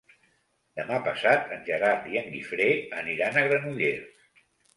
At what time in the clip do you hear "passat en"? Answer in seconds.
1.07-1.61